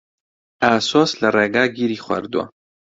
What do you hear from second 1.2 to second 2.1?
لە ڕێگا گیری